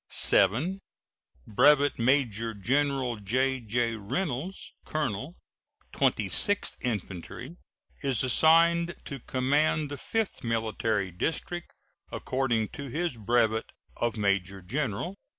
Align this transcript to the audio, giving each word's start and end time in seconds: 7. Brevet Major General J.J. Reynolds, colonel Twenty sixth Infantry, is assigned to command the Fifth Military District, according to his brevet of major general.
7. 0.09 0.79
Brevet 1.45 1.99
Major 1.99 2.55
General 2.55 3.17
J.J. 3.17 3.97
Reynolds, 3.97 4.73
colonel 4.83 5.35
Twenty 5.91 6.27
sixth 6.27 6.75
Infantry, 6.83 7.57
is 8.01 8.23
assigned 8.23 8.95
to 9.05 9.19
command 9.19 9.89
the 9.91 9.97
Fifth 9.97 10.43
Military 10.43 11.11
District, 11.11 11.71
according 12.11 12.69
to 12.69 12.89
his 12.89 13.15
brevet 13.15 13.69
of 13.95 14.17
major 14.17 14.63
general. 14.63 15.17